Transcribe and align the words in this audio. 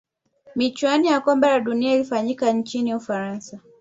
michuano 0.55 1.05
ya 1.07 1.21
kombe 1.21 1.47
la 1.47 1.59
dunia 1.59 1.93
ilifanyika 1.95 2.51
nchini 2.51 2.95
ufaransa 2.95 3.59